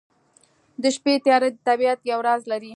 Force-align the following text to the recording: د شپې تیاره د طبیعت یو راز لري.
د 0.81 0.83
شپې 0.95 1.13
تیاره 1.25 1.49
د 1.53 1.57
طبیعت 1.67 1.99
یو 2.11 2.19
راز 2.27 2.41
لري. 2.51 2.69